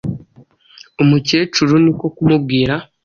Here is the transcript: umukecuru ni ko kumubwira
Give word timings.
umukecuru 1.03 1.73
ni 1.83 1.91
ko 1.99 2.05
kumubwira 2.15 2.75